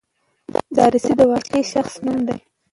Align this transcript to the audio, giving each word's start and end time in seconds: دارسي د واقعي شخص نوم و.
دارسي 0.75 1.13
د 1.19 1.21
واقعي 1.31 1.63
شخص 1.73 1.93
نوم 2.05 2.19
و. 2.25 2.29